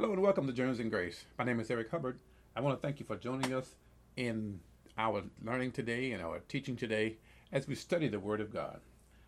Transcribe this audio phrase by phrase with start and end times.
[0.00, 1.24] Hello and welcome to Journeys in Grace.
[1.36, 2.20] My name is Eric Hubbard.
[2.54, 3.74] I want to thank you for joining us
[4.16, 4.60] in
[4.96, 7.16] our learning today and our teaching today
[7.50, 8.78] as we study the Word of God.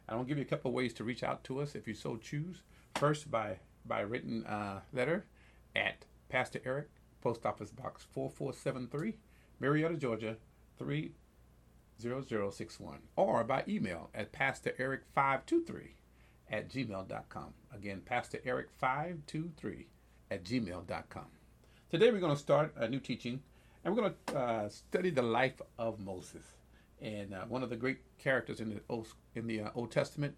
[0.08, 1.94] I want to give you a couple ways to reach out to us if you
[1.94, 2.62] so choose.
[2.94, 5.26] First, by by written uh, letter
[5.74, 6.90] at Pastor Eric,
[7.20, 9.16] Post Office Box 4473,
[9.58, 10.36] Marietta, Georgia
[10.78, 15.88] 30061, or by email at PastorEric523
[16.48, 17.54] at gmail.com.
[17.74, 19.86] Again, Pastor Eric523
[20.30, 21.26] at gmail.com.
[21.90, 23.42] Today we're going to start a new teaching
[23.84, 26.44] and we're going to uh, study the life of Moses
[27.00, 30.36] and uh, one of the great characters in the Old, in the uh, Old Testament.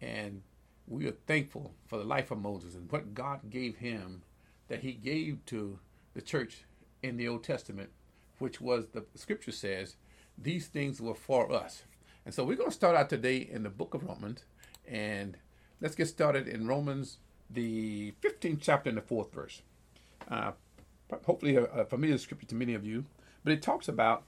[0.00, 0.42] And
[0.86, 4.22] we are thankful for the life of Moses and what God gave him
[4.68, 5.78] that he gave to
[6.14, 6.64] the church
[7.02, 7.90] in the Old Testament,
[8.38, 9.96] which was the scripture says,
[10.38, 11.82] these things were for us.
[12.24, 14.44] And so we're going to start out today in the book of Romans.
[14.88, 15.36] And
[15.80, 17.18] let's get started in Romans
[17.50, 19.62] the 15th chapter and the fourth verse.
[20.28, 20.52] Uh,
[21.24, 23.04] hopefully, a, a familiar scripture to many of you,
[23.42, 24.24] but it talks about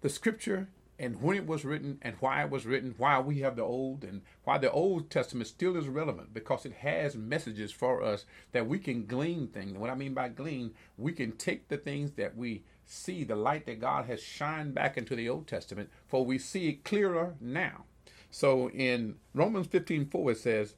[0.00, 0.68] the scripture
[1.00, 4.04] and when it was written and why it was written, why we have the Old,
[4.04, 8.68] and why the Old Testament still is relevant because it has messages for us that
[8.68, 9.72] we can glean things.
[9.72, 13.34] And what I mean by glean, we can take the things that we see, the
[13.34, 17.34] light that God has shined back into the Old Testament, for we see it clearer
[17.40, 17.84] now.
[18.30, 20.74] So in Romans 15 4, it says,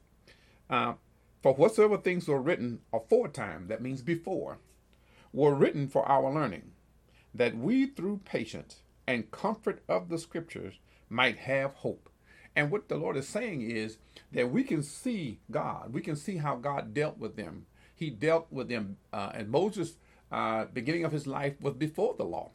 [0.69, 0.93] uh,
[1.43, 4.59] for whatsoever things were written aforetime, that means before,
[5.33, 6.71] were written for our learning,
[7.35, 10.75] that we through patience and comfort of the scriptures
[11.09, 12.09] might have hope.
[12.55, 13.97] And what the Lord is saying is
[14.31, 15.91] that we can see God.
[15.91, 17.65] We can see how God dealt with them.
[17.93, 19.97] He dealt with them, uh, and Moses,
[20.31, 22.51] uh, beginning of his life, was before the law.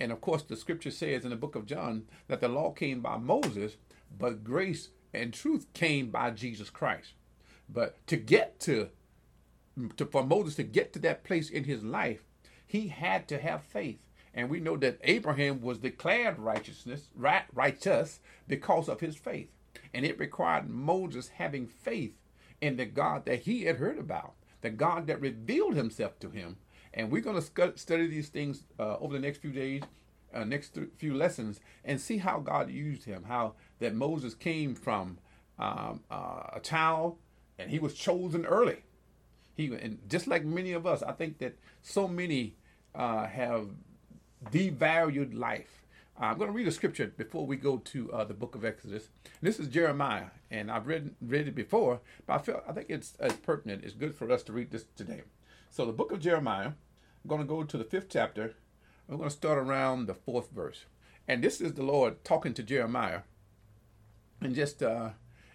[0.00, 3.00] And of course, the scripture says in the book of John that the law came
[3.00, 3.76] by Moses,
[4.18, 7.12] but grace and truth came by Jesus Christ.
[7.68, 8.88] But to get to,
[9.96, 12.24] to for Moses to get to that place in his life,
[12.66, 13.98] he had to have faith.
[14.34, 19.48] And we know that Abraham was declared righteousness, right, righteous because of his faith.
[19.92, 22.14] And it required Moses having faith
[22.60, 26.56] in the God that he had heard about, the God that revealed himself to him.
[26.92, 29.82] And we're going to study these things uh, over the next few days,
[30.32, 34.74] uh, next th- few lessons, and see how God used him, how that Moses came
[34.74, 35.18] from
[35.58, 37.16] um, uh, a child
[37.58, 38.78] and he was chosen early.
[39.56, 42.56] He and just like many of us, I think that so many
[42.94, 43.68] uh, have
[44.50, 45.84] devalued life.
[46.20, 48.64] Uh, I'm going to read a scripture before we go to uh, the book of
[48.64, 49.08] Exodus.
[49.42, 53.14] This is Jeremiah, and I've read read it before, but I feel I think it's,
[53.20, 53.84] it's pertinent.
[53.84, 55.22] It's good for us to read this today.
[55.70, 56.72] So the book of Jeremiah.
[57.24, 58.54] I'm going to go to the fifth chapter.
[59.08, 60.84] I'm going to start around the fourth verse,
[61.26, 63.20] and this is the Lord talking to Jeremiah,
[64.42, 65.10] and just uh,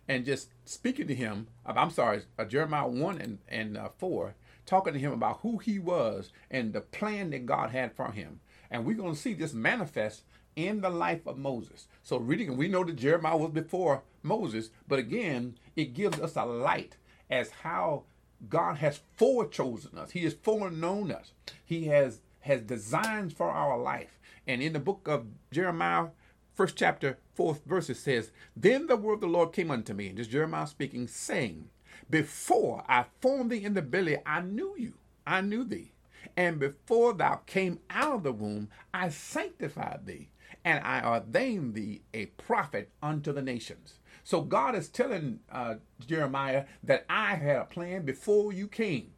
[0.10, 1.48] and just speaking to him.
[1.66, 4.34] I'm sorry, uh, Jeremiah 1 and, and uh, 4,
[4.66, 8.42] talking to him about who he was and the plan that God had for him.
[8.72, 10.24] And we're going to see this manifest
[10.56, 11.88] in the life of Moses.
[12.04, 16.44] So, reading, we know that Jeremiah was before Moses, but again, it gives us a
[16.44, 16.98] light
[17.30, 18.04] as how
[18.48, 20.12] God has forechosen us.
[20.12, 21.34] He has foreknown us.
[21.64, 24.18] He has has designs for our life.
[24.48, 26.08] And in the book of Jeremiah,
[26.54, 30.10] first chapter, fourth verse, it says, Then the word of the Lord came unto me,
[30.10, 31.70] and this Jeremiah speaking, saying,
[32.10, 34.96] Before I formed thee in the belly, I knew you,
[35.26, 35.94] I knew thee.
[36.36, 40.32] And before thou came out of the womb, I sanctified thee,
[40.66, 44.00] and I ordained thee a prophet unto the nations.
[44.26, 45.76] So God is telling uh,
[46.06, 49.14] Jeremiah that I had a plan before you came.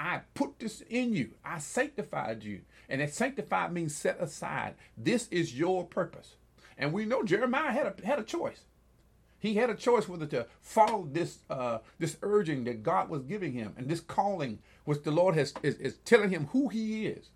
[0.00, 1.34] I put this in you.
[1.44, 2.62] I sanctified you.
[2.88, 4.74] And that sanctified means set aside.
[4.96, 6.34] This is your purpose.
[6.80, 8.62] And we know Jeremiah had a, had a choice.
[9.38, 13.52] He had a choice whether to follow this uh, this urging that God was giving
[13.52, 17.28] him and this calling which the Lord has is, is telling him who he is.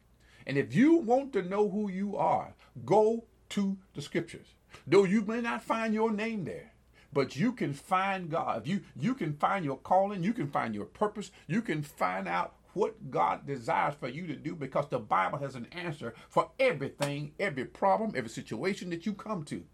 [0.47, 2.55] And if you want to know who you are,
[2.85, 4.49] go to the scriptures.
[4.87, 6.73] Though you may not find your name there,
[7.13, 8.67] but you can find God.
[8.67, 12.55] You you can find your calling, you can find your purpose, you can find out
[12.75, 17.33] what God desires for you to do because the Bible has an answer for everything,
[17.39, 19.65] every problem, every situation that you come to.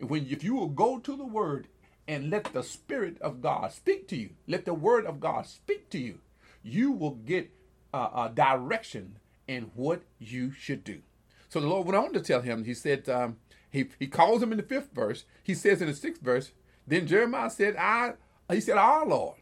[0.00, 1.68] When if you will go to the word
[2.08, 5.90] and let the spirit of God speak to you, let the word of God speak
[5.90, 6.20] to you,
[6.62, 7.50] you will get
[7.94, 9.18] a direction
[9.48, 11.00] in what you should do.
[11.48, 13.36] So the Lord went on to tell him, he said, um,
[13.70, 15.24] he, he calls him in the fifth verse.
[15.42, 16.50] He says in the sixth verse,
[16.86, 18.14] then Jeremiah said, I,
[18.50, 19.36] he said, our Lord,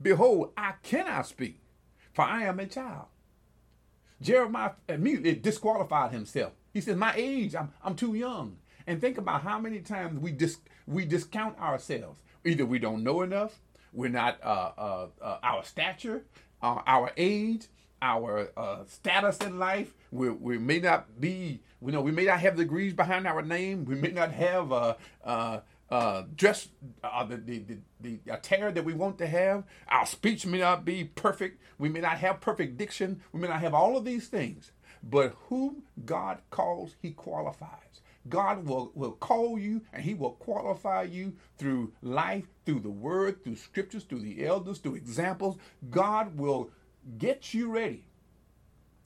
[0.00, 1.60] behold, I cannot speak
[2.18, 3.06] for I am a child.
[4.20, 6.52] Jeremiah immediately disqualified himself.
[6.74, 8.56] He says, My age, I'm, I'm too young.
[8.88, 12.20] And think about how many times we dis, we discount ourselves.
[12.44, 13.60] Either we don't know enough,
[13.92, 16.24] we're not uh, uh, uh, our stature,
[16.60, 17.66] uh, our age,
[18.02, 19.94] our uh, status in life.
[20.10, 23.84] We, we may not be, you know, we may not have degrees behind our name.
[23.84, 24.96] We may not have
[25.90, 26.68] a dress,
[27.04, 29.64] uh, the, the, the, the attire that we want to have.
[29.88, 31.62] Our speech may not be perfect.
[31.78, 33.22] We may not have perfect diction.
[33.32, 34.72] We may not have all of these things.
[35.02, 38.00] But whom God calls, he qualifies.
[38.28, 43.44] God will, will call you and he will qualify you through life, through the word,
[43.44, 45.58] through scriptures, through the elders, through examples.
[45.90, 46.70] God will
[47.18, 48.04] get you ready.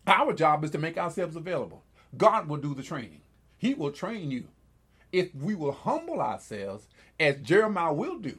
[0.06, 1.84] Our job is to make ourselves available.
[2.16, 3.22] God will do the training.
[3.58, 4.48] He will train you
[5.12, 6.86] if we will humble ourselves
[7.20, 8.38] as Jeremiah will do.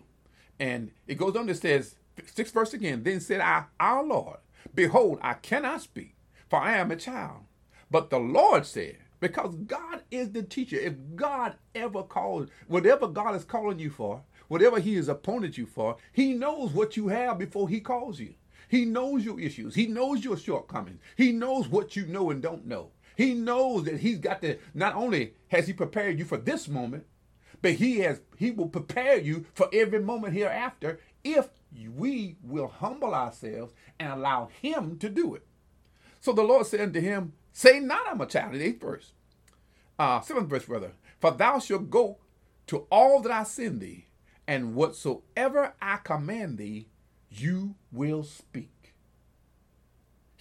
[0.60, 4.38] And it goes on, it says, sixth verse again, then said I, our Lord,
[4.74, 6.16] behold, I cannot speak,
[6.50, 7.42] for I am a child.
[7.90, 10.76] But the Lord said, because God is the teacher.
[10.76, 15.66] If God ever calls, whatever God is calling you for, whatever He has appointed you
[15.66, 18.34] for, He knows what you have before He calls you.
[18.68, 19.76] He knows your issues.
[19.76, 21.00] He knows your shortcomings.
[21.16, 22.90] He knows what you know and don't know.
[23.16, 27.06] He knows that He's got to, not only has He prepared you for this moment,
[27.62, 31.50] but He has He will prepare you for every moment hereafter if
[31.96, 35.46] we will humble ourselves and allow Him to do it.
[36.24, 39.12] So the Lord said unto him, Say not I'm a child, the eighth verse.
[40.00, 40.94] Uh, seventh verse, brother.
[41.20, 42.20] For thou shalt go
[42.68, 44.08] to all that I send thee,
[44.48, 46.88] and whatsoever I command thee,
[47.30, 48.73] you will speak.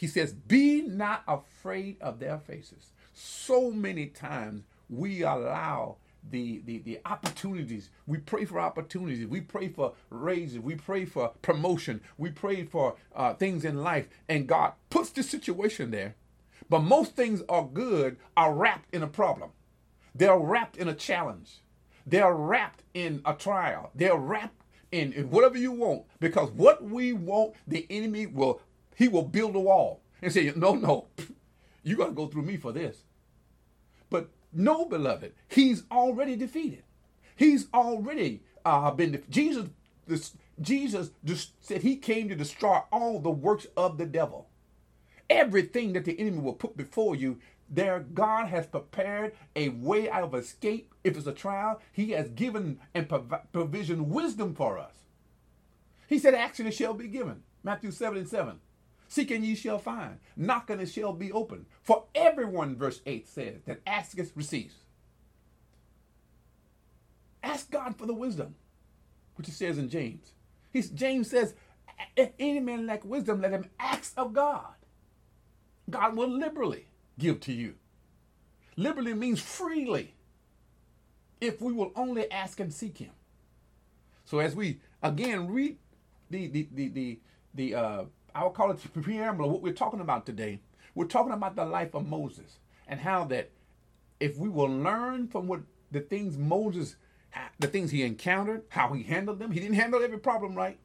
[0.03, 2.93] He says, Be not afraid of their faces.
[3.15, 7.91] So many times we allow the, the, the opportunities.
[8.09, 9.29] We pray for opportunities.
[9.29, 10.59] We pray for raises.
[10.59, 12.01] We pray for promotion.
[12.19, 14.09] We pray for uh, things in life.
[14.29, 16.17] And God puts the situation there
[16.69, 19.51] but most things are good are wrapped in a problem.
[20.15, 21.61] They're wrapped in a challenge.
[22.07, 23.91] They're wrapped in a trial.
[23.95, 26.05] They're wrapped in, in whatever you want.
[26.19, 28.63] Because what we want, the enemy will
[28.95, 31.07] he will build a wall and say, No, no,
[31.83, 33.03] you gotta go through me for this.
[34.11, 36.85] But no, beloved, he's already defeated.
[37.37, 39.31] He's already uh, been defeated.
[39.31, 39.69] Jesus,
[40.07, 44.49] this, Jesus just said he came to destroy all the works of the devil
[45.33, 47.39] everything that the enemy will put before you,
[47.69, 50.93] there God has prepared a way out of escape.
[51.03, 53.11] If it's a trial, He has given and
[53.53, 54.95] provision wisdom for us.
[56.07, 57.43] He said, Action shall be given.
[57.65, 58.61] Matthew 7 and 7.
[59.13, 60.21] Seek and ye shall find.
[60.39, 61.67] Knock and it shall be open.
[61.83, 64.75] For everyone, verse 8 says, that asketh receives.
[67.43, 68.55] Ask God for the wisdom,
[69.35, 70.33] which it says in James.
[70.73, 71.53] He's, James says,
[72.17, 74.77] if any man lack wisdom, let him ask of God.
[75.91, 76.87] God will liberally
[77.19, 77.75] give to you.
[78.79, 80.15] Liberally means freely
[81.39, 83.13] if we will only ask and seek him.
[84.25, 85.77] So as we again read
[86.31, 87.21] the the the the,
[87.53, 88.05] the uh
[88.35, 90.61] I will call it the preamble of what we're talking about today.
[90.95, 93.51] We're talking about the life of Moses and how that
[94.21, 96.97] if we will learn from what the things Moses
[97.59, 100.79] the things he encountered, how he handled them, he didn't handle every problem right.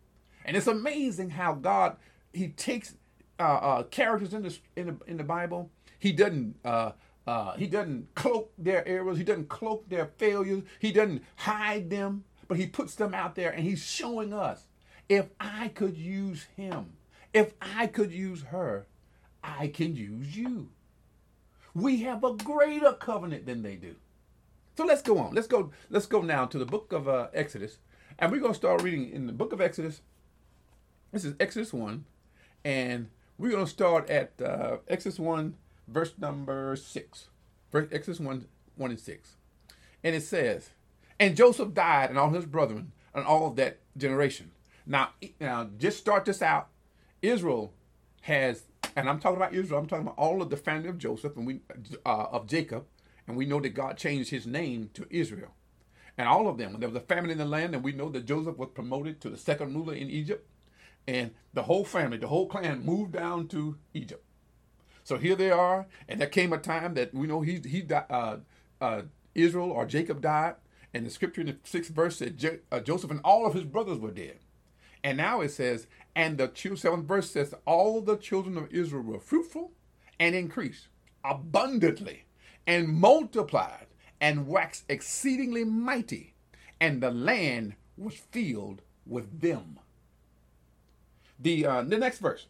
[0.45, 1.97] And it's amazing how God
[2.31, 2.95] he takes
[3.39, 5.69] uh, uh, characters in the in the in the Bible.
[5.99, 6.91] He doesn't uh,
[7.25, 9.17] uh, he doesn't cloak their errors.
[9.17, 10.63] He doesn't cloak their failures.
[10.79, 14.67] He doesn't hide them, but he puts them out there, and he's showing us
[15.09, 16.93] if I could use him,
[17.33, 18.87] if I could use her,
[19.43, 20.69] I can use you.
[21.73, 23.95] We have a greater covenant than they do.
[24.75, 25.33] So let's go on.
[25.33, 25.71] Let's go.
[25.89, 27.77] Let's go now to the book of uh, Exodus,
[28.19, 30.01] and we're to start reading in the book of Exodus.
[31.11, 32.05] This is Exodus one,
[32.63, 35.55] and we're to start at uh, Exodus 1,
[35.87, 37.27] verse number 6.
[37.71, 39.35] Verse, Exodus 1, 1 and 6.
[40.03, 40.71] And it says,
[41.19, 44.51] And Joseph died and all his brethren and all of that generation.
[44.85, 46.69] Now, now just start this out.
[47.21, 47.73] Israel
[48.21, 48.63] has,
[48.95, 51.47] and I'm talking about Israel, I'm talking about all of the family of Joseph and
[51.47, 51.61] we
[52.05, 52.85] uh, of Jacob,
[53.27, 55.53] and we know that God changed his name to Israel.
[56.17, 58.25] And all of them, there was a famine in the land, and we know that
[58.25, 60.47] Joseph was promoted to the second ruler in Egypt
[61.07, 64.23] and the whole family, the whole clan moved down to Egypt.
[65.03, 68.37] So here they are, and there came a time that we know he he uh,
[68.81, 69.01] uh,
[69.33, 70.55] Israel or Jacob died,
[70.93, 73.99] and the scripture in the sixth verse said uh, Joseph and all of his brothers
[73.99, 74.39] were dead.
[75.03, 79.19] And now it says, and the seventh verse says, all the children of Israel were
[79.19, 79.71] fruitful
[80.19, 80.87] and increased
[81.23, 82.23] abundantly
[82.65, 83.85] and multiplied
[84.19, 86.33] and waxed exceedingly mighty,
[86.81, 89.79] and the land was filled with them.
[91.39, 92.47] The uh, the next verse.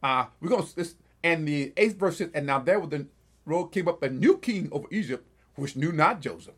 [0.00, 3.06] Uh, we're gonna this and the eighth verse says, and now there with the
[3.46, 6.54] road came up a new king over Egypt, which knew not Joseph.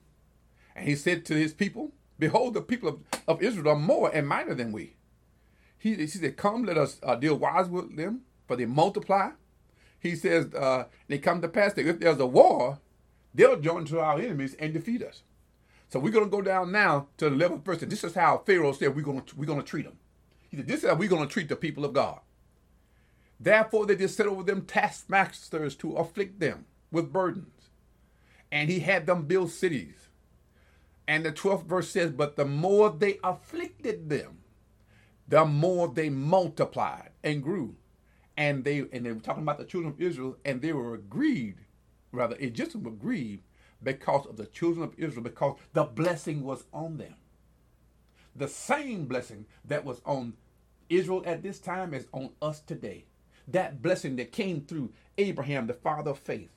[0.77, 4.29] And he said to his people, Behold, the people of, of Israel are more and
[4.29, 4.97] mightier than we.
[5.83, 9.31] He, he said, Come, let us uh, deal wise with them, for they multiply.
[9.99, 12.79] He says, uh, they come to pass that if there's a war,
[13.35, 15.23] they'll join to our enemies and defeat us.
[15.89, 17.83] So we're going to go down now to the 11th verse.
[17.83, 19.99] And this is how Pharaoh said we're going to, we're going to treat them.
[20.49, 22.21] He said, this is how we're going to treat the people of God.
[23.41, 27.71] Therefore, they just set over them taskmasters to afflict them with burdens.
[28.53, 30.09] And he had them build cities.
[31.09, 34.42] And the 12th verse says, But the more they afflicted them,
[35.33, 37.75] the more they multiplied and grew.
[38.37, 41.57] And they and they were talking about the children of Israel, and they were agreed,
[42.13, 43.45] rather, Egyptians were grieved
[43.83, 47.15] because of the children of Israel, because the blessing was on them.
[48.37, 50.35] The same blessing that was on
[50.91, 53.07] Israel at this time is on us today.
[53.49, 56.51] That blessing that came through Abraham, the father of faith.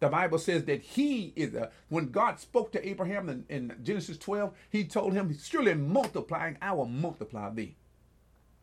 [0.00, 4.16] The Bible says that he is, a, when God spoke to Abraham in, in Genesis
[4.16, 7.76] 12, he told him, Surely multiplying, I will multiply thee.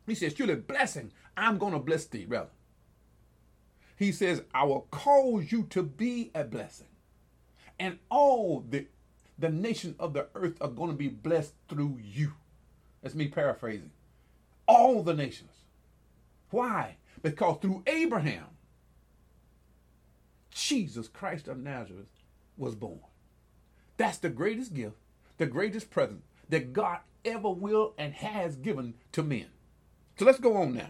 [0.07, 2.49] He says, Surely blessing, I'm going to bless thee, rather.
[3.95, 6.87] He says, I will cause you to be a blessing.
[7.79, 8.87] And all the,
[9.37, 12.33] the nation of the earth are going to be blessed through you.
[13.01, 13.91] That's me paraphrasing.
[14.67, 15.51] All the nations.
[16.49, 16.97] Why?
[17.21, 18.45] Because through Abraham,
[20.57, 22.07] Jesus Christ of Nazareth
[22.57, 22.99] was born.
[23.97, 24.95] That's the greatest gift,
[25.37, 29.47] the greatest present that God ever will and has given to men.
[30.17, 30.89] So let's go on now.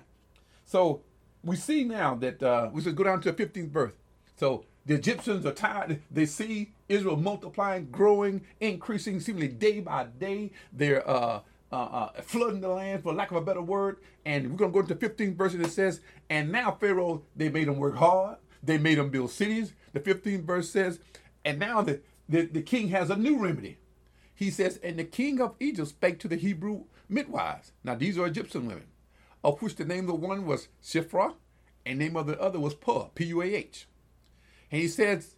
[0.66, 1.02] So
[1.44, 3.94] we see now that uh, we should go down to the 15th verse.
[4.38, 6.02] So the Egyptians are tired.
[6.10, 10.52] They see Israel multiplying, growing, increasing, seemingly day by day.
[10.72, 13.98] They're uh, uh, uh, flooding the land, for lack of a better word.
[14.26, 17.24] And we're going to go into the 15th verse, and it says, And now Pharaoh,
[17.36, 18.38] they made them work hard.
[18.64, 19.74] They made them build cities.
[19.94, 21.00] The 15th verse says,
[21.46, 23.78] And now the, the, the king has a new remedy.
[24.36, 27.72] He says, And the king of Egypt spake to the Hebrew midwives.
[27.84, 28.88] Now, these are Egyptian women,
[29.44, 31.36] of which the name of the one was Shiphrah,
[31.86, 33.88] and name of the other was Puah, P U A H.
[34.72, 35.36] And he says,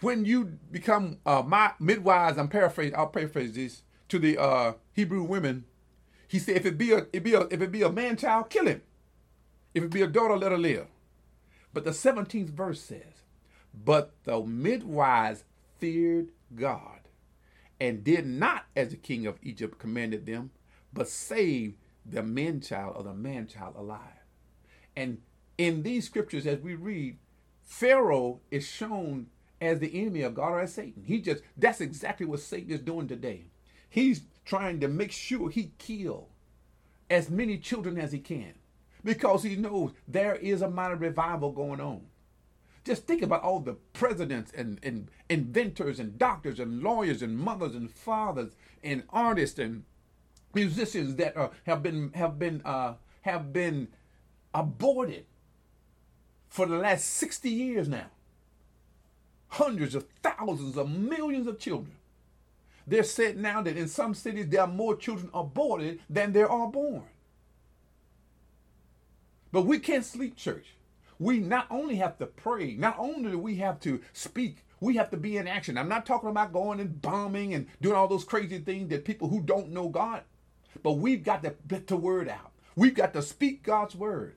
[0.00, 5.22] when you become uh, my midwives, I'm paraphrasing, I'll paraphrase this to the uh, Hebrew
[5.24, 5.64] women.
[6.28, 8.50] He said, if it be a, it be a, if it be a man child,
[8.50, 8.82] kill him.
[9.74, 10.86] If it be a daughter, let her live.
[11.72, 13.22] But the 17th verse says,
[13.84, 15.44] but the midwives
[15.78, 17.00] feared God
[17.80, 20.50] and did not as the king of Egypt commanded them,
[20.92, 24.00] but saved the man child or the man child alive.
[24.96, 25.18] And
[25.56, 27.18] in these scriptures, as we read,
[27.62, 29.26] Pharaoh is shown
[29.60, 31.04] as the enemy of God or as Satan.
[31.04, 33.50] He just that's exactly what Satan is doing today.
[33.90, 36.28] He's trying to make sure he kill
[37.10, 38.54] as many children as he can
[39.04, 42.02] because he knows there is a mighty revival going on.
[42.84, 47.74] Just think about all the presidents and, and inventors and doctors and lawyers and mothers
[47.74, 48.52] and fathers
[48.82, 49.84] and artists and
[50.54, 53.88] musicians that are, have been have been uh, have been
[54.54, 55.26] aborted
[56.48, 58.06] for the last 60 years now.
[59.48, 61.94] Hundreds of thousands of millions of children.
[62.86, 66.68] They're said now that in some cities there are more children aborted than there are
[66.68, 67.02] born.
[69.52, 70.74] But we can't sleep, church.
[71.18, 75.10] We not only have to pray, not only do we have to speak, we have
[75.10, 75.76] to be in action.
[75.76, 79.28] I'm not talking about going and bombing and doing all those crazy things that people
[79.28, 80.22] who don't know God,
[80.82, 82.52] but we've got to get the word out.
[82.76, 84.36] We've got to speak God's word.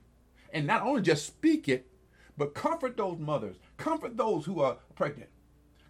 [0.52, 1.86] And not only just speak it,
[2.36, 5.30] but comfort those mothers, comfort those who are pregnant.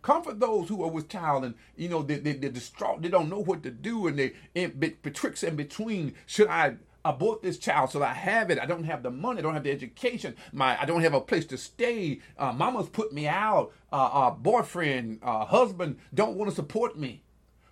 [0.02, 3.02] Comfort those who are with child and you know they, they, they're distraught.
[3.02, 6.14] They don't know what to do and they in betwixt and between.
[6.26, 8.58] Should I abort this child so I have it.
[8.58, 9.38] I don't have the money.
[9.38, 10.36] I don't have the education.
[10.52, 12.20] My I don't have a place to stay.
[12.38, 13.72] Uh, mama's put me out.
[13.92, 17.22] Uh, uh, boyfriend, uh, husband don't want to support me.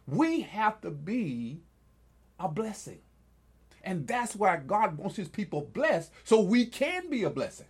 [0.07, 1.61] We have to be
[2.39, 2.99] a blessing,
[3.83, 7.67] and that's why God wants His people blessed, so we can be a blessing.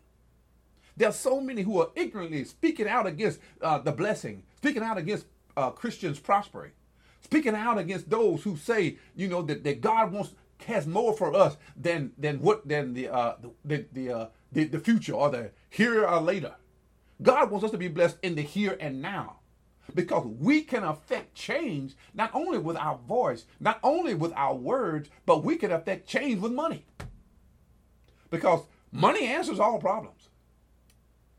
[0.96, 5.26] There's so many who are ignorantly speaking out against uh, the blessing, speaking out against
[5.56, 6.72] uh, Christians prospering,
[7.20, 11.34] speaking out against those who say, you know, that, that God wants has more for
[11.34, 15.50] us than than what than the uh, the the, uh, the the future or the
[15.68, 16.54] here or later.
[17.22, 19.40] God wants us to be blessed in the here and now
[19.94, 25.08] because we can affect change not only with our voice, not only with our words,
[25.26, 26.84] but we can affect change with money.
[28.30, 28.62] Because
[28.92, 30.28] money answers all problems.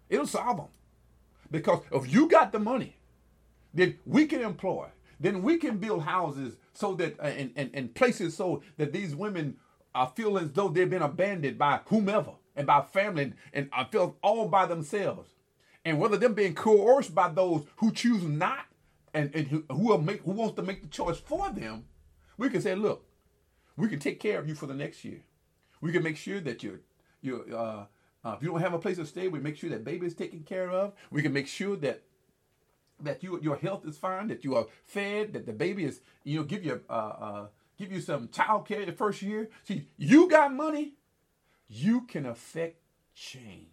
[0.10, 0.68] It'll solve them.
[1.50, 2.98] Because if you got the money,
[3.74, 4.88] then we can employ,
[5.22, 9.16] then we can build houses so that uh, and, and, and places so that these
[9.16, 9.58] women
[9.94, 13.86] uh, feel as though they've been abandoned by whomever and by family and, and uh,
[13.86, 15.30] feel all by themselves.
[15.86, 18.66] And whether them being coerced by those who choose not
[19.14, 21.86] and, and who, who, make, who wants to make the choice for them,
[22.38, 23.06] we can say, look,
[23.78, 25.22] we can take care of you for the next year.
[25.82, 26.82] We can make sure that your
[27.22, 27.86] you uh,
[28.24, 30.14] uh, if you don't have a place to stay, we make sure that baby is
[30.14, 30.94] taken care of.
[31.10, 32.04] We can make sure that
[33.04, 36.40] that you your health is fine, that you are fed, that the baby is you
[36.40, 37.46] know give you uh, uh,
[37.78, 39.50] give you some child care the first year.
[39.64, 40.94] See, you got money,
[41.68, 42.78] you can affect
[43.14, 43.68] change.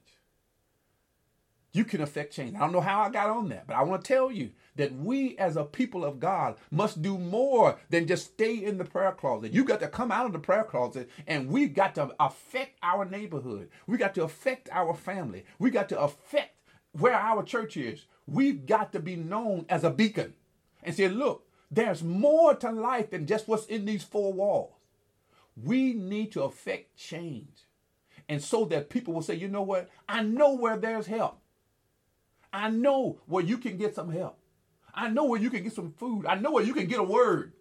[1.72, 2.56] You can affect change.
[2.56, 4.94] I don't know how I got on that, but I want to tell you that
[4.94, 9.12] we as a people of God must do more than just stay in the prayer
[9.12, 9.52] closet.
[9.52, 13.04] You got to come out of the prayer closet and we've got to affect our
[13.04, 13.68] neighborhood.
[13.86, 15.44] We got to affect our family.
[15.58, 16.56] We got to affect
[16.92, 18.06] where our church is.
[18.28, 20.34] We've got to be known as a beacon
[20.82, 24.74] and say, look, there's more to life than just what's in these four walls.
[25.56, 27.66] We need to affect change.
[28.28, 29.88] And so that people will say, you know what?
[30.06, 31.40] I know where there's help.
[32.52, 34.38] I know where you can get some help.
[34.94, 36.26] I know where you can get some food.
[36.26, 37.54] I know where you can get a word.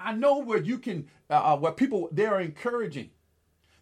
[0.00, 3.10] I know where you can, uh, uh where people, they are encouraging.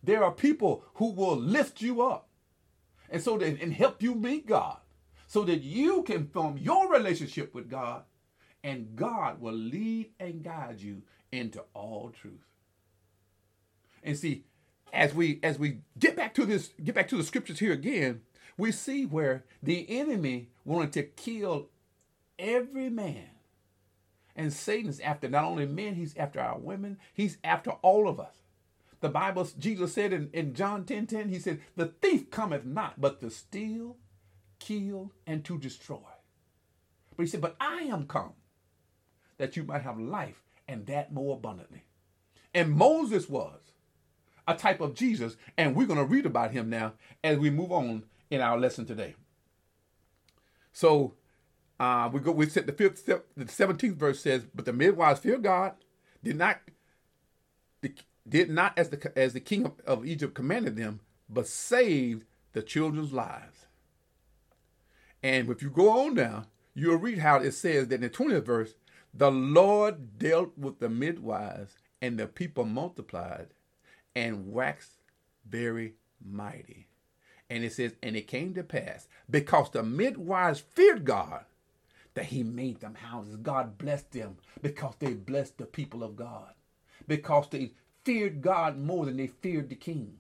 [0.03, 2.29] There are people who will lift you up
[3.09, 4.79] and so that, and help you meet God
[5.31, 8.03] so that you can form your relationship with God
[8.65, 12.49] and God will lead and guide you into all truth.
[14.03, 14.43] And see,
[14.93, 18.23] as we as we get back to this, get back to the scriptures here again,
[18.59, 21.69] we see where the enemy wanted to kill
[22.37, 23.31] every man.
[24.35, 28.35] And Satan's after not only men, he's after our women, he's after all of us.
[28.99, 33.01] The Bible, Jesus said in, in John 10 10, he said, The thief cometh not
[33.01, 33.97] but to steal,
[34.61, 35.99] kill, and to destroy.
[37.17, 38.35] But he said, But I am come
[39.39, 41.83] that you might have life and that more abundantly.
[42.55, 43.61] And Moses was
[44.47, 47.73] a type of Jesus, and we're going to read about him now as we move
[47.73, 49.15] on in our lesson today.
[50.73, 51.15] So
[51.79, 52.33] uh, we go.
[52.33, 55.75] We said the fifth, the seventeenth verse says, "But the midwives fear God,
[56.23, 56.61] did not,
[58.29, 62.63] did not as the as the king of, of Egypt commanded them, but saved the
[62.63, 63.60] children's lives."
[65.23, 68.45] And if you go on down, you'll read how it says that in the 20th
[68.45, 68.75] verse,
[69.13, 73.49] the Lord dealt with the midwives, and the people multiplied
[74.15, 75.03] and waxed
[75.49, 76.87] very mighty.
[77.51, 81.45] And it says, and it came to pass, because the midwives feared God,
[82.15, 83.37] that he made them houses.
[83.37, 86.53] God blessed them because they blessed the people of God.
[87.07, 87.73] Because they
[88.05, 90.19] feared God more than they feared the king.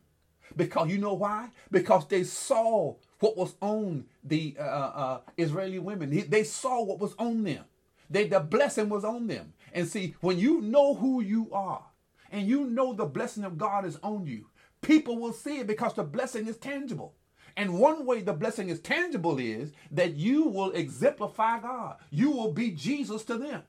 [0.56, 1.48] Because you know why?
[1.70, 6.24] Because they saw what was on the uh, uh, Israeli women.
[6.28, 7.64] They saw what was on them.
[8.10, 9.52] They, the blessing was on them.
[9.72, 11.84] And see, when you know who you are
[12.32, 14.46] and you know the blessing of God is on you,
[14.80, 17.14] people will see it because the blessing is tangible.
[17.56, 21.96] And one way the blessing is tangible is that you will exemplify God.
[22.10, 23.62] You will be Jesus to them.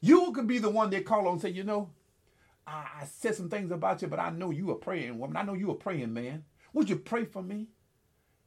[0.00, 1.90] You can be the one they call on and say, you know,
[2.66, 5.36] I, I said some things about you, but I know you are praying woman.
[5.36, 6.44] I know you are praying man.
[6.72, 7.68] Would you pray for me?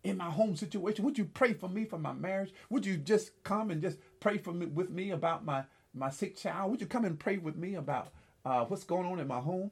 [0.05, 1.05] In my home situation?
[1.05, 2.53] Would you pray for me for my marriage?
[2.71, 6.37] Would you just come and just pray for me with me about my my sick
[6.37, 6.71] child?
[6.71, 8.09] Would you come and pray with me about
[8.45, 9.71] uh, what's going on in my home?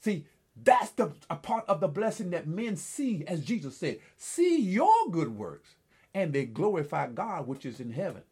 [0.00, 0.26] See,
[0.62, 5.10] that's the a part of the blessing that men see, as Jesus said, see your
[5.10, 5.76] good works,
[6.14, 8.22] and they glorify God which is in heaven.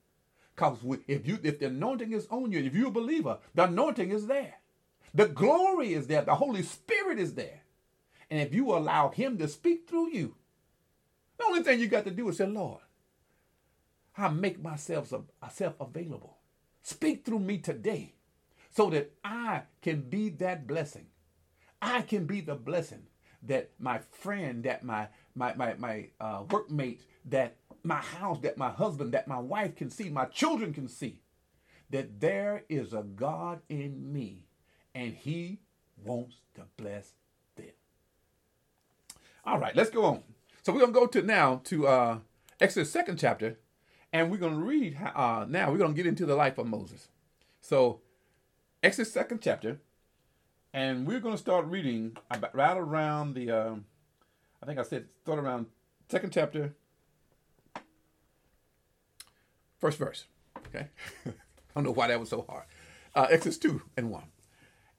[0.54, 4.10] Because if you if the anointing is on you, if you're a believer, the anointing
[4.12, 4.54] is there.
[5.14, 6.22] The glory is there.
[6.22, 7.62] The Holy Spirit is there.
[8.30, 10.34] And if you allow Him to speak through you,
[11.38, 12.80] the only thing you got to do is say, Lord,
[14.16, 16.38] I make myself, myself available.
[16.82, 18.14] Speak through me today
[18.70, 21.06] so that I can be that blessing
[21.80, 23.04] I can be the blessing
[23.44, 28.70] that my friend, that my my my my uh, workmate, that my house, that my
[28.70, 31.20] husband, that my wife can see, my children can see,
[31.90, 34.46] that there is a God in me,
[34.94, 35.60] and He
[36.04, 37.12] wants to bless
[37.56, 37.66] them.
[39.44, 40.22] All right, let's go on.
[40.68, 42.18] So we're gonna go to now to uh,
[42.60, 43.58] Exodus second chapter,
[44.12, 44.98] and we're gonna read.
[45.02, 47.08] Uh, now we're gonna get into the life of Moses.
[47.62, 48.02] So
[48.82, 49.80] Exodus second chapter
[50.74, 53.86] and we're to start reading about, right around the, um,
[54.62, 55.68] I think I said start around
[56.10, 56.74] second chapter,
[59.78, 60.26] first verse.
[60.66, 60.88] Okay,
[61.26, 61.32] I
[61.74, 62.64] don't know why that was so hard.
[63.14, 64.24] Uh, Exodus two and one,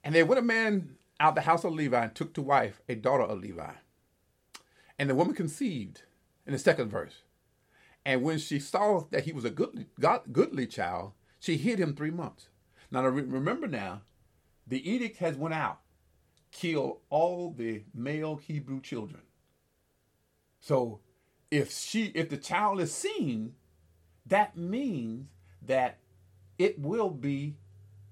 [0.02, 2.96] and there went a man out the house of Levi and took to wife a
[2.96, 3.70] daughter of Levi,
[5.00, 6.04] and the woman conceived
[6.46, 7.24] in the second verse,
[8.06, 9.86] and when she saw that he was a goodly,
[10.32, 12.50] goodly child, she hid him three months.
[12.92, 14.02] Now remember now
[14.68, 15.80] the edict has went out.
[16.52, 19.22] Kill all the male Hebrew children.
[20.60, 21.00] So
[21.50, 23.54] if she if the child is seen,
[24.26, 25.28] that means
[25.62, 25.98] that
[26.58, 27.56] it will be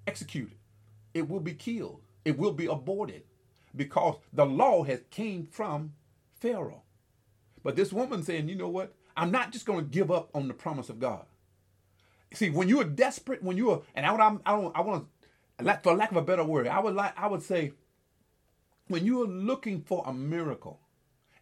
[0.06, 0.58] executed.
[1.14, 2.02] It will be killed.
[2.24, 3.24] It will be aborted.
[3.76, 5.94] because the law has came from
[6.40, 6.82] Pharaoh.
[7.62, 8.94] But this woman saying, you know what?
[9.16, 11.24] I'm not just going to give up on the promise of God.
[12.32, 15.06] See, when you are desperate, when you are, and I would, I, don't, I want
[15.58, 17.72] to, for lack of a better word, I would like, I would say,
[18.88, 20.80] when you are looking for a miracle,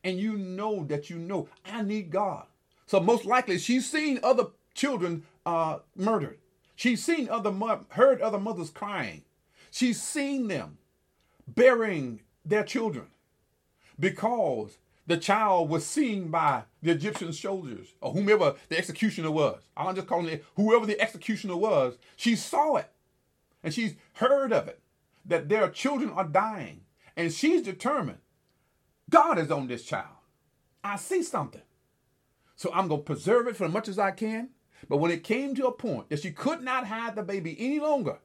[0.07, 2.47] and you know that you know I need God.
[2.87, 6.39] So most likely she's seen other children uh, murdered.
[6.77, 9.23] She's seen other mo- heard other mothers crying.
[9.73, 10.79] She's seen them
[11.49, 13.09] burying their children
[13.99, 19.63] because the child was seen by the Egyptian soldiers or whomever the executioner was.
[19.77, 21.97] I'm just calling it whoever the executioner was.
[22.17, 22.91] She saw it
[23.63, 24.81] and she's heard of it
[25.25, 26.83] that their children are dying.
[27.17, 28.19] And she's determined
[29.09, 30.17] God is on this child.
[30.83, 31.63] I see something.
[32.57, 34.51] So I'm going to preserve it for as much as I can.
[34.89, 37.81] But when it came to a point that she could not hide the baby any
[37.81, 38.19] longer,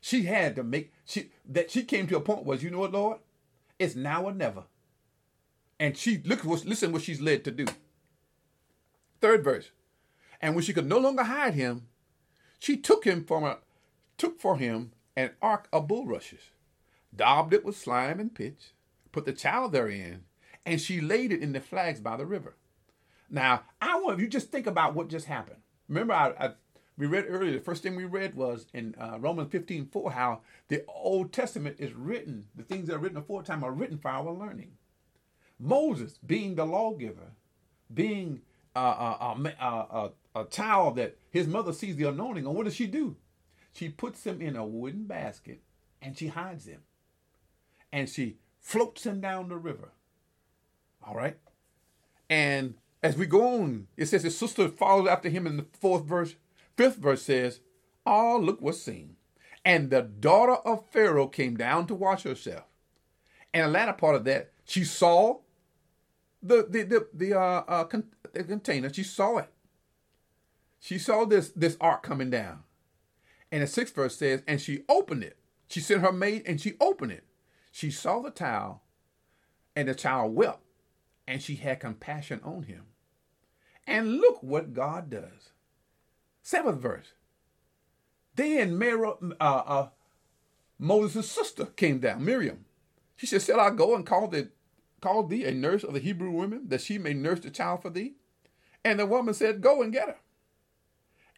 [0.00, 2.92] she had to make she that she came to a point was, you know what,
[2.92, 3.18] Lord?
[3.78, 4.64] It's now or never.
[5.80, 7.64] And she look what listen what she's led to do.
[9.22, 9.70] Third verse.
[10.40, 11.88] And when she could no longer hide him,
[12.58, 13.58] she took him from a
[14.18, 16.50] took for him an ark of bulrushes,
[17.16, 18.72] daubed it with slime and pitch,
[19.10, 20.24] put the child therein,
[20.66, 22.56] and she laid it in the flags by the river.
[23.30, 25.62] Now, I want you just think about what just happened.
[25.88, 26.50] Remember, I, I
[26.98, 30.40] we read earlier, the first thing we read was in uh, Romans 15 4, how
[30.68, 34.30] the Old Testament is written, the things that are written aforetime are written for our
[34.30, 34.72] learning.
[35.60, 37.32] Moses, being the lawgiver,
[37.92, 38.40] being
[38.74, 42.86] a, a, a, a, child that his mother sees the anointing and what does she
[42.86, 43.16] do?
[43.72, 45.60] She puts him in a wooden basket
[46.00, 46.80] and she hides him.
[47.92, 49.90] And she floats him down the river.
[51.06, 51.36] All right?
[52.28, 56.04] And as we go on, it says his sister follows after him in the fourth
[56.04, 56.36] verse.
[56.76, 57.60] Fifth verse says,
[58.06, 59.16] oh, look was seen.
[59.64, 62.64] And the daughter of Pharaoh came down to wash herself.
[63.52, 65.40] And the latter part of that, she saw
[66.42, 68.92] the the the, the uh, uh con- the container.
[68.92, 69.50] She saw it.
[70.78, 72.60] She saw this this ark coming down.
[73.52, 75.36] And the sixth verse says, and she opened it.
[75.68, 77.24] She sent her maid and she opened it.
[77.72, 78.78] She saw the child,
[79.76, 80.62] and the child wept,
[81.26, 82.86] and she had compassion on him.
[83.86, 85.50] And look what God does.
[86.42, 87.12] Seventh verse.
[88.34, 89.88] Then Mary, uh, uh,
[90.78, 92.64] Moses' sister came down, Miriam.
[93.16, 94.50] She said, Shall I go and call the
[95.00, 97.90] call thee a nurse of the Hebrew women, that she may nurse the child for
[97.90, 98.14] thee?
[98.84, 100.16] And the woman said, Go and get her.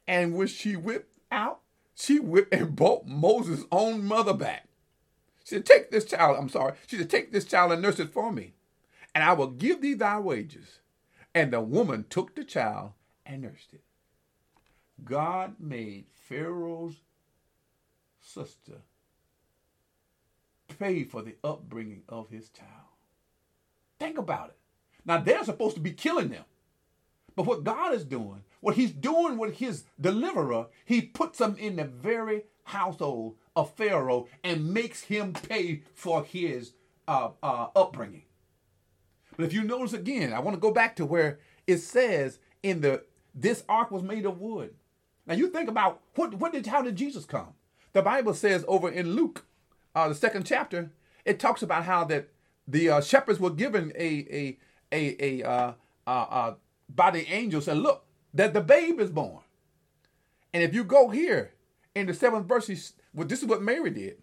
[0.06, 1.60] And when she whipped out,
[1.94, 4.68] she whipped and brought Moses' own mother back.
[5.44, 6.74] She said, Take this child, I'm sorry.
[6.86, 8.54] She said, Take this child and nurse it for me,
[9.14, 10.80] and I will give thee thy wages.
[11.34, 12.92] And the woman took the child
[13.24, 13.82] and nursed it.
[15.04, 16.96] God made Pharaoh's
[18.20, 18.82] sister
[20.78, 22.91] pay for the upbringing of his child.
[24.02, 24.56] Think about it.
[25.04, 26.42] Now they're supposed to be killing them.
[27.36, 31.76] But what God is doing, what he's doing with his deliverer, he puts them in
[31.76, 36.72] the very household of Pharaoh and makes him pay for his
[37.06, 38.24] uh, uh, upbringing.
[39.36, 41.38] But if you notice again, I want to go back to where
[41.68, 44.74] it says in the this ark was made of wood.
[45.28, 47.54] Now you think about what what did how did Jesus come?
[47.92, 49.46] The Bible says over in Luke,
[49.94, 50.90] uh, the second chapter,
[51.24, 52.31] it talks about how that
[52.66, 54.58] the uh, shepherds were given a a
[54.92, 55.72] a a uh,
[56.06, 56.54] uh, uh,
[56.88, 59.42] by the angels and look that the babe is born.
[60.52, 61.54] And if you go here
[61.94, 64.18] in the seventh verse, well, this is what Mary did.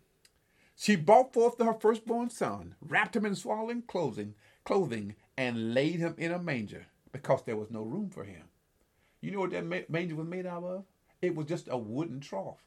[0.76, 6.16] She brought forth her firstborn son, wrapped him in swaddling clothing, clothing, and laid him
[6.18, 8.44] in a manger because there was no room for him.
[9.22, 10.86] You know what that manger was made out of?
[11.22, 12.64] It was just a wooden trough.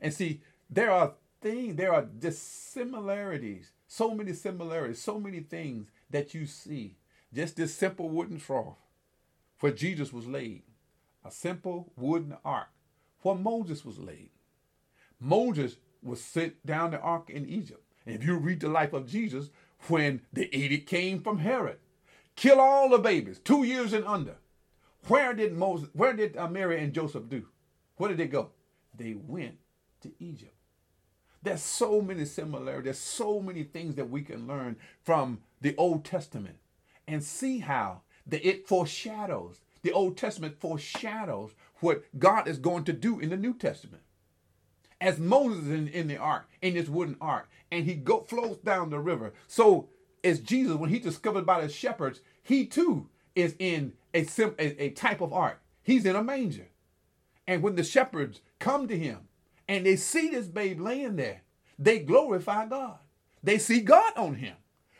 [0.00, 6.34] And see, there are things, there are dissimilarities, so many similarities, so many things that
[6.34, 6.96] you see.
[7.32, 8.76] Just this simple wooden trough
[9.60, 10.62] where Jesus was laid,
[11.24, 12.68] a simple wooden ark
[13.22, 14.30] where Moses was laid.
[15.18, 17.82] Moses was sent down the ark in Egypt.
[18.04, 19.50] And if you read the life of Jesus,
[19.88, 21.78] when the edict came from Herod,
[22.36, 24.36] kill all the babies, two years and under.
[25.08, 27.46] Where did Moses, where did uh, Mary and Joseph do?
[27.96, 28.50] Where did they go?
[28.96, 29.56] They went
[30.02, 30.55] to Egypt.
[31.42, 32.84] There's so many similarities.
[32.84, 36.56] There's so many things that we can learn from the Old Testament
[37.06, 42.92] and see how the, it foreshadows, the Old Testament foreshadows what God is going to
[42.92, 44.02] do in the New Testament.
[45.00, 48.90] As Moses in, in the ark, in this wooden ark, and he go, flows down
[48.90, 49.34] the river.
[49.46, 49.88] So
[50.24, 54.26] as Jesus, when he's discovered by the shepherds, he too is in a,
[54.58, 55.60] a, a type of ark.
[55.82, 56.68] He's in a manger.
[57.46, 59.25] And when the shepherds come to him
[59.68, 61.42] and they see this babe laying there,
[61.78, 62.98] they glorify God.
[63.42, 64.56] They see God on him.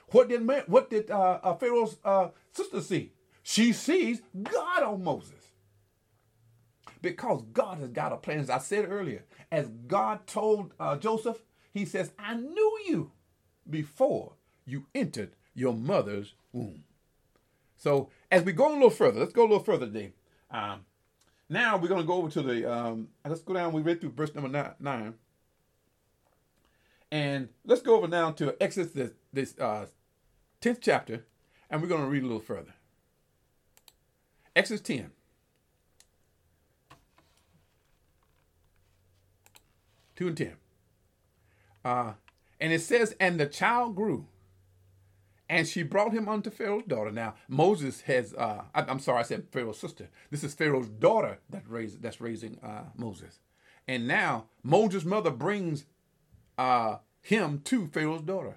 [0.09, 3.12] What did what did uh, uh, Pharaoh's uh, sister see?
[3.42, 5.33] She sees God on Moses.
[7.02, 8.40] Because God has got a plan.
[8.40, 13.12] As I said earlier, as God told uh, Joseph, He says, "I knew you
[13.68, 14.33] before
[14.64, 16.85] you entered your mother's womb."
[17.76, 20.12] So as we go a little further, let's go a little further today.
[20.50, 20.85] Um,
[21.48, 22.70] now we're going to go over to the.
[22.70, 23.72] Um, let's go down.
[23.72, 25.14] We read through verse number nine, nine
[27.11, 29.87] and let's go over now to Exodus, this, this uh,
[30.61, 31.24] 10th chapter,
[31.70, 32.74] and we're going to read a little further.
[34.54, 35.12] Exodus 10.
[40.16, 40.56] Two and ten.
[41.85, 42.14] Uh,
[42.59, 44.26] and it says, and the child grew,
[45.48, 47.11] and she brought him unto Pharaoh's daughter.
[47.11, 50.09] Now Moses has, uh, I, am sorry, I said Pharaoh's sister.
[50.30, 53.40] This is Pharaoh's daughter that raised, that's raising uh, Moses.
[53.88, 55.87] And now Moses' mother brings
[56.59, 58.56] uh, him to Pharaoh's daughter,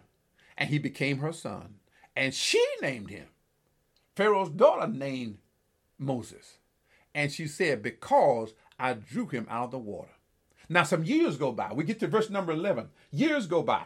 [0.57, 1.75] and he became her son.
[2.15, 3.27] And she named him.
[4.15, 5.37] Pharaoh's daughter named
[5.97, 6.57] Moses.
[7.13, 10.09] And she said, Because I drew him out of the water.
[10.67, 11.73] Now, some years go by.
[11.73, 12.89] We get to verse number 11.
[13.11, 13.85] Years go by.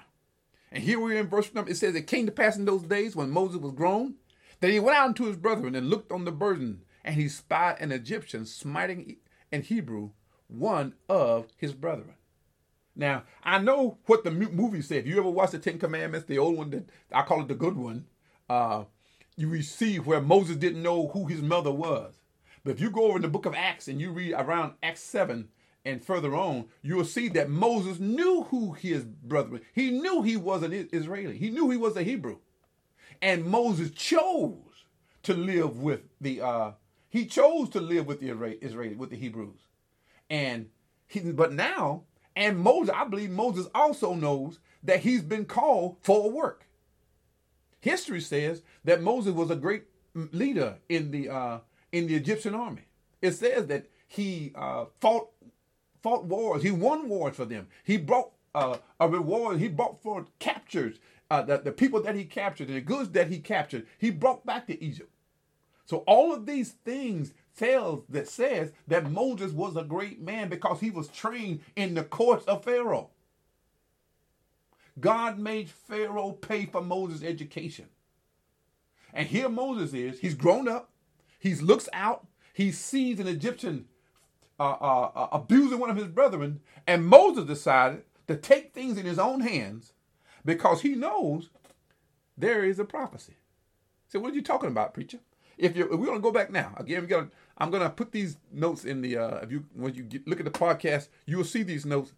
[0.73, 3.15] And here we're in verse number, it says, It came to pass in those days
[3.15, 4.15] when Moses was grown
[4.59, 7.77] that he went out unto his brethren and looked on the burden, and he spied
[7.79, 9.17] an Egyptian smiting
[9.51, 10.09] in Hebrew
[10.47, 12.15] one of his brethren.
[12.95, 14.99] Now, I know what the movie said.
[14.99, 17.55] If you ever watched the Ten Commandments, the old one that I call it the
[17.55, 18.05] good one,
[18.49, 18.85] uh,
[19.35, 22.15] you see where Moses didn't know who his mother was.
[22.63, 25.01] But if you go over in the book of Acts and you read around Acts
[25.01, 25.49] 7
[25.85, 29.61] and further on, you will see that Moses knew who his brother was.
[29.73, 31.37] He knew he was an Israeli.
[31.37, 32.37] He knew he was a Hebrew.
[33.21, 34.85] And Moses chose
[35.23, 36.71] to live with the uh,
[37.09, 39.59] he chose to live with the Israeli with the Hebrews.
[40.29, 40.69] And
[41.07, 42.03] he, but now
[42.35, 46.67] and Moses, I believe Moses also knows that he's been called for a work.
[47.79, 51.59] History says that Moses was a great leader in the uh,
[51.91, 52.83] in the Egyptian army.
[53.21, 55.29] It says that he uh, fought
[56.03, 56.61] fought wars.
[56.61, 57.67] He won wars for them.
[57.83, 59.59] He brought uh, a reward.
[59.59, 60.97] He brought for captures
[61.31, 63.87] uh, the, the people that he captured the goods that he captured.
[63.97, 65.09] He brought back to Egypt.
[65.85, 70.79] So all of these things tells that says that Moses was a great man because
[70.79, 73.09] he was trained in the courts of Pharaoh.
[74.99, 77.87] God made Pharaoh pay for Moses' education.
[79.13, 80.89] And here Moses is, he's grown up,
[81.39, 83.85] he looks out, he sees an Egyptian
[84.59, 89.05] uh, uh, uh, abusing one of his brethren, and Moses decided to take things in
[89.05, 89.93] his own hands
[90.45, 91.49] because he knows
[92.37, 93.35] there is a prophecy.
[94.07, 95.19] So, what are you talking about, preacher?
[95.57, 97.31] If you, if we're gonna go back now again, we got.
[97.31, 99.17] To, I'm gonna put these notes in the.
[99.17, 102.13] Uh, if you when you get, look at the podcast, you will see these notes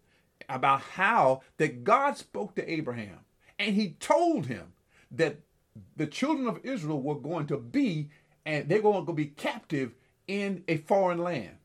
[0.48, 3.18] about how that God spoke to Abraham
[3.58, 4.72] and He told him
[5.10, 5.38] that
[5.96, 8.10] the children of Israel were going to be
[8.44, 9.92] and they're going to be captive
[10.26, 11.56] in a foreign land.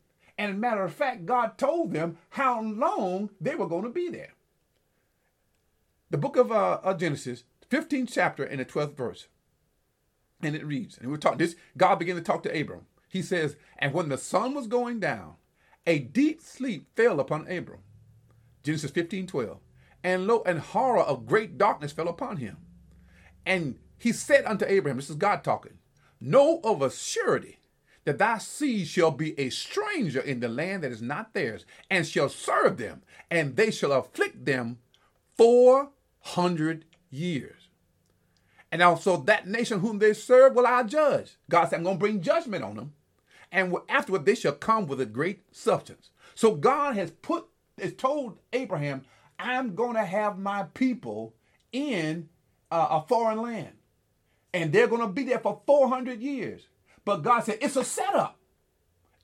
[0.41, 4.34] And matter of fact, God told them how long they were going to be there.
[6.10, 9.27] The book of uh, Genesis, 15th chapter and the 12th verse.
[10.41, 12.88] And it reads, and we're talking this, God began to talk to Abram.
[13.08, 15.36] He says, And when the sun was going down,
[15.86, 17.82] a deep sleep fell upon Abram.
[18.63, 19.60] Genesis 15, 12.
[20.04, 22.58] And lo, and horror of great darkness fell upon him.
[23.45, 25.77] And he said unto Abraham, This is God talking,
[26.19, 27.60] Know of a surety
[28.06, 32.06] that thy seed shall be a stranger in the land that is not theirs, and
[32.06, 34.80] shall serve them, and they shall afflict them
[35.38, 35.90] four
[36.22, 37.70] hundred years.
[38.72, 41.38] And also that nation whom they serve will I judge.
[41.50, 42.94] God said, I'm going to bring judgment on them.
[43.52, 46.10] And afterward they shall come with a great substance.
[46.36, 49.04] So God has put, has told Abraham,
[49.38, 51.36] I'm going to have my people
[51.74, 52.30] in
[52.72, 53.74] uh, a foreign land.
[54.54, 56.68] And they're going to be there for 400 years.
[57.06, 58.38] But God said, it's a setup.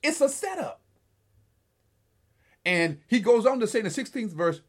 [0.02, 0.80] It's a setup.
[2.64, 4.60] And he goes on to say in the 16th verse,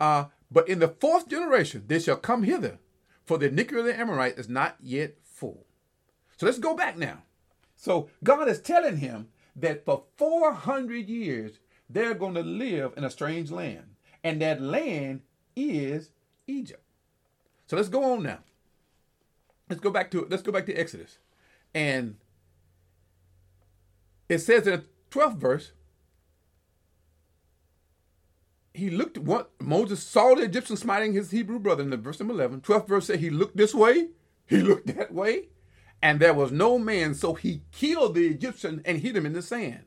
[0.00, 2.78] uh, but in the fourth generation they shall come hither
[3.24, 5.66] for the iniquity of the Amorite is not yet full.
[6.36, 7.22] So let's go back now.
[7.76, 13.10] So God is telling him that for 400 years they're going to live in a
[13.10, 15.22] strange land, and that land
[15.56, 16.10] is
[16.46, 16.82] Egypt.
[17.66, 18.38] So let's go on now.
[19.68, 21.18] Let's go back to let's go back to Exodus,
[21.74, 22.16] and
[24.30, 25.72] it says in the 12th verse
[28.72, 32.34] he looked what Moses saw the Egyptian smiting his Hebrew brother in the verse number
[32.34, 32.60] 11.
[32.60, 34.08] 12th verse said he looked this way,
[34.46, 35.48] he looked that way,
[36.00, 39.42] and there was no man, so he killed the Egyptian and hid him in the
[39.42, 39.84] sand.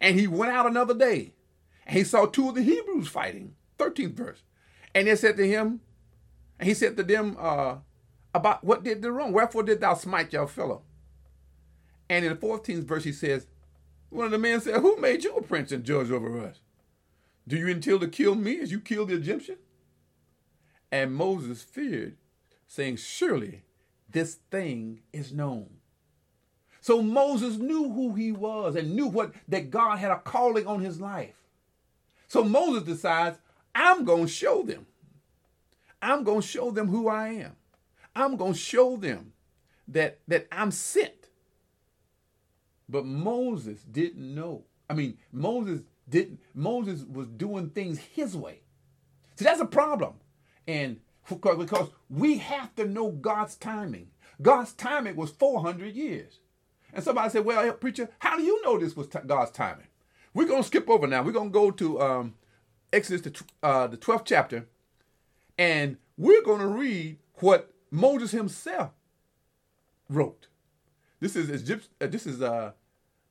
[0.00, 1.34] And he went out another day,
[1.86, 3.54] and he saw two of the Hebrews fighting.
[3.78, 4.42] 13th verse.
[4.94, 5.80] And they said to him,
[6.58, 7.76] And he said to them uh,
[8.34, 9.32] about what did they wrong.
[9.32, 10.82] Wherefore did thou smite your fellow?
[12.14, 13.48] And in the 14th verse, he says,
[14.08, 16.60] one of the men said, Who made you a prince and judge over us?
[17.48, 19.56] Do you intend to kill me as you killed the Egyptian?
[20.92, 22.16] And Moses feared,
[22.68, 23.64] saying, Surely
[24.08, 25.78] this thing is known.
[26.80, 30.82] So Moses knew who he was and knew what that God had a calling on
[30.82, 31.34] his life.
[32.28, 33.38] So Moses decides,
[33.74, 34.86] I'm going to show them.
[36.00, 37.56] I'm going to show them who I am.
[38.14, 39.32] I'm going to show them
[39.88, 41.23] that that I'm sent.
[42.88, 44.64] But Moses didn't know.
[44.88, 48.60] I mean, Moses didn't Moses was doing things his way.
[49.36, 50.14] So that's a problem.
[50.66, 54.08] And because we have to know God's timing.
[54.40, 56.40] God's timing was 400 years.
[56.92, 59.88] And somebody said, Well, preacher, how do you know this was t- God's timing?
[60.32, 61.22] We're going to skip over now.
[61.22, 62.34] We're going to go to um,
[62.92, 64.66] Exodus, the, uh, the 12th chapter,
[65.56, 68.90] and we're going to read what Moses himself
[70.08, 70.48] wrote.
[71.24, 72.72] This is Egypt, uh, this is uh,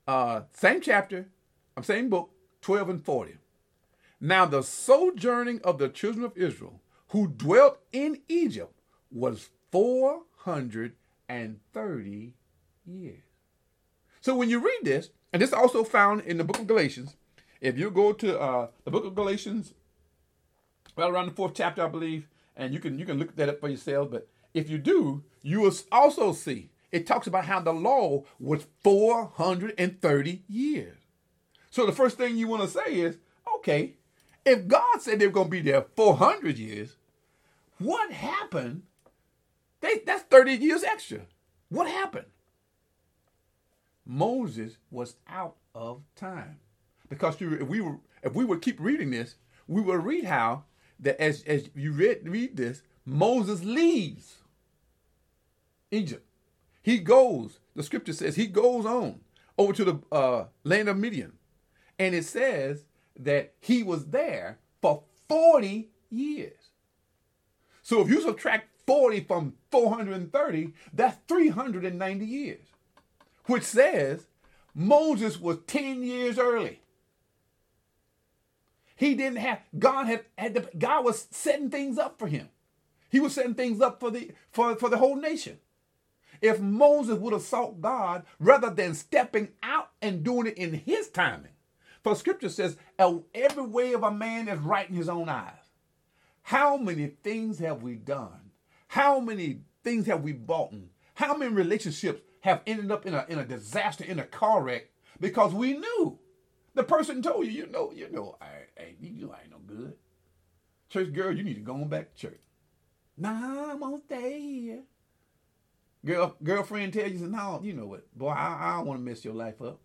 [0.07, 1.27] uh, same chapter,
[1.77, 3.35] I'm same book, 12 and 40.
[4.19, 8.73] Now the sojourning of the children of Israel who dwelt in Egypt
[9.11, 12.33] was 430
[12.83, 13.21] years.
[14.21, 17.15] So when you read this, and this is also found in the book of Galatians,
[17.61, 19.75] if you go to uh, the book of Galatians,
[20.97, 22.27] right around the fourth chapter, I believe,
[22.57, 24.09] and you can you can look that up for yourself.
[24.09, 28.67] But if you do, you will also see it talks about how the law was
[28.83, 30.97] 430 years.
[31.71, 33.17] So the first thing you want to say is,
[33.57, 33.95] okay,
[34.45, 36.95] if God said they were going to be there 400 years,
[37.79, 38.83] what happened?
[39.81, 41.21] They, that's 30 years extra.
[41.69, 42.27] What happened?
[44.05, 46.59] Moses was out of time.
[47.09, 49.35] Because if we were if we would keep reading this,
[49.67, 50.65] we would read how
[50.99, 54.37] that as, as you read read this, Moses leaves
[55.91, 56.25] Egypt.
[56.83, 59.21] He goes, the scripture says he goes on
[59.57, 61.33] over to the uh, land of Midian.
[61.97, 62.85] And it says
[63.19, 66.69] that he was there for 40 years.
[67.81, 72.67] So if you subtract 40 from 430, that's 390 years
[73.45, 74.27] which says
[74.73, 76.81] Moses was 10 years early.
[78.95, 82.49] He didn't have God had, had to, God was setting things up for him.
[83.09, 85.59] He was setting things up for the for, for the whole nation.
[86.43, 91.07] If Moses would have sought God rather than stepping out and doing it in his
[91.07, 91.53] timing,
[92.03, 95.53] for scripture says, every way of a man is right in his own eyes.
[96.41, 98.51] How many things have we done?
[98.89, 100.73] How many things have we bought?
[101.13, 104.89] How many relationships have ended up in a in a disaster in a car wreck
[105.21, 106.19] because we knew
[106.73, 108.45] the person told you, you know, you know, I,
[108.77, 109.93] I you know I ain't no good.
[110.89, 112.41] Church girl, you need to go on back to church.
[113.15, 114.83] Nah, I'm gonna stay here.
[116.05, 119.23] Girl, girlfriend tells you, no, you know what, boy, I, I don't want to mess
[119.23, 119.79] your life up.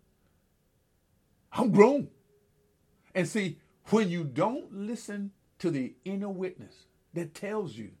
[1.51, 2.09] I'm grown.
[3.15, 7.91] And see, when you don't listen to the inner witness that tells you,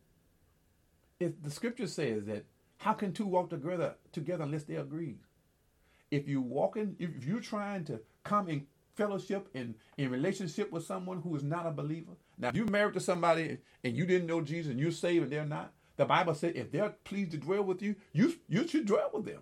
[1.19, 2.45] if the scripture says that
[2.77, 5.17] how can two walk together together unless they agree?
[6.11, 11.21] If you walking, if you're trying to come in fellowship and in relationship with someone
[11.21, 14.41] who is not a believer, now if you're married to somebody and you didn't know
[14.41, 17.61] Jesus and you're saved and they're not, the Bible said if they're pleased to dwell
[17.61, 19.41] with you, you you should dwell with them.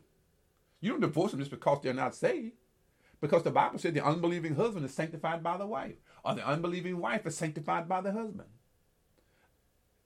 [0.82, 2.54] You don't divorce them just because they're not saved.
[3.22, 6.98] Because the Bible said the unbelieving husband is sanctified by the wife, or the unbelieving
[6.98, 8.50] wife is sanctified by the husband.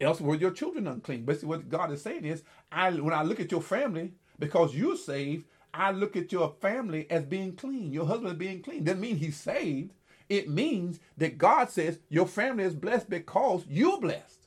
[0.01, 1.23] Else were your children unclean.
[1.23, 4.97] Basically, what God is saying is, I when I look at your family, because you're
[4.97, 7.93] saved, I look at your family as being clean.
[7.93, 8.83] Your husband being clean.
[8.83, 9.93] Doesn't mean he's saved.
[10.27, 14.40] It means that God says your family is blessed because you're blessed.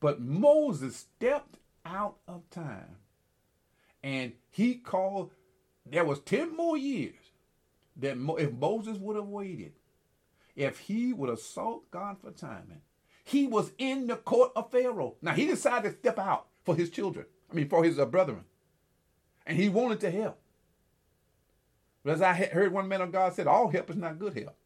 [0.00, 2.96] But Moses stepped out of time
[4.02, 5.32] and he called,
[5.84, 7.14] there was 10 more years
[7.96, 9.72] that if Moses would have waited,
[10.54, 12.82] if he would have sought God for timing,
[13.24, 15.16] he was in the court of Pharaoh.
[15.20, 17.26] Now he decided to step out for his children.
[17.50, 18.44] I mean, for his uh, brethren.
[19.46, 20.38] And he wanted to help.
[22.04, 24.56] But as I heard one man of God said, all help is not good help.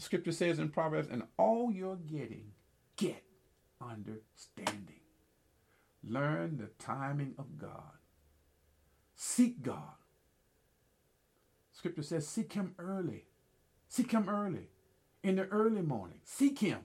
[0.00, 2.52] The scripture says in Proverbs, and all you're getting,
[2.96, 3.22] get
[3.82, 5.02] understanding.
[6.02, 7.98] Learn the timing of God.
[9.14, 9.98] Seek God.
[11.70, 13.26] Scripture says, seek him early.
[13.88, 14.70] Seek him early
[15.22, 16.20] in the early morning.
[16.24, 16.78] Seek Him.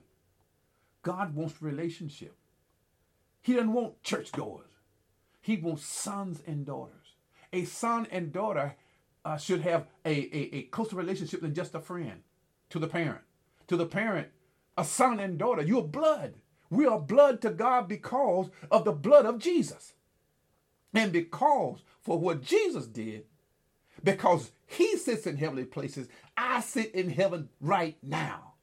[1.02, 2.36] God wants relationship.
[3.40, 4.68] He doesn't want churchgoers.
[5.40, 7.14] He wants sons and daughters.
[7.50, 8.76] A son and daughter
[9.24, 12.20] uh, should have a, a, a closer relationship than just a friend
[12.70, 13.22] to the parent.
[13.68, 14.28] to the parent,
[14.78, 15.62] a son and daughter.
[15.62, 16.34] You're blood.
[16.70, 19.94] We are blood to God because of the blood of Jesus.
[20.94, 23.24] And because for what Jesus did,
[24.02, 28.54] because he sits in heavenly places, I sit in heaven right now.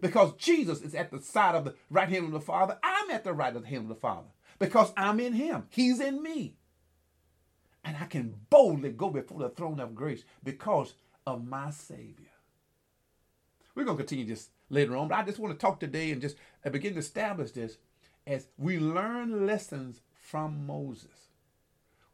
[0.00, 3.24] Because Jesus is at the side of the right hand of the Father, I'm at
[3.24, 4.28] the right of the hand of the Father.
[4.58, 6.56] Because I'm in him, he's in me.
[7.84, 10.94] And I can boldly go before the throne of grace because
[11.26, 12.35] of my Savior.
[13.76, 16.20] We're going to continue this later on, but I just want to talk today and
[16.20, 17.76] just uh, begin to establish this
[18.26, 21.28] as we learn lessons from Moses.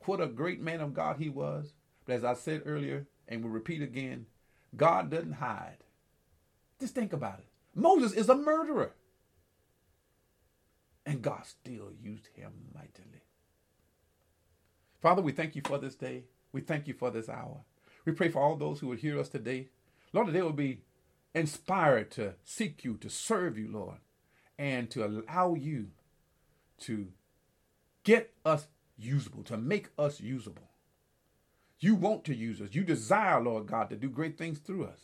[0.01, 1.73] What a great man of God he was.
[2.05, 4.27] But as I said earlier, and we'll repeat again,
[4.77, 5.79] God doesn't hide.
[6.81, 7.47] Just think about it.
[7.77, 8.95] Moses is a murderer.
[11.07, 13.23] And God still used him mightily.
[15.01, 16.25] Father, we thank you for this day.
[16.53, 17.59] We thank you for this hour.
[18.05, 19.69] We pray for all those who will hear us today.
[20.13, 20.81] Lord, they will be
[21.35, 23.99] inspired to seek you, to serve you, Lord,
[24.59, 25.89] and to allow you
[26.80, 27.09] to
[28.05, 28.66] get us
[28.99, 30.70] usable, to make us usable.
[31.78, 32.68] You want to use us.
[32.72, 35.01] You desire, Lord God, to do great things through us.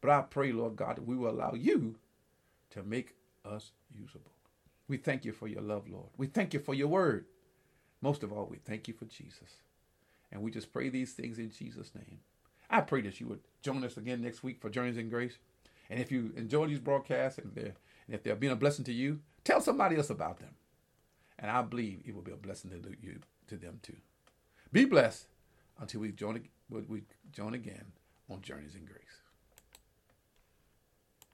[0.00, 1.96] But I pray, Lord God, that we will allow you
[2.70, 4.32] to make us usable.
[4.86, 6.08] We thank you for your love, Lord.
[6.18, 7.24] We thank you for your word.
[8.02, 9.62] Most of all, we thank you for Jesus.
[10.30, 12.18] And we just pray these things in Jesus' name.
[12.68, 15.38] I pray that you would join us again next week for Journeys in Grace.
[15.90, 17.74] And if you enjoy these broadcasts and, and
[18.08, 20.54] if they're being a blessing to you, tell somebody else about them.
[21.38, 23.96] And I believe it will be a blessing to you to them too.
[24.70, 25.26] Be blessed
[25.80, 27.02] until we join we
[27.32, 27.92] join again
[28.30, 29.23] on Journeys in Grace.